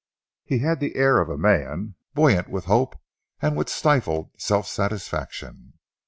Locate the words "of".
1.19-1.29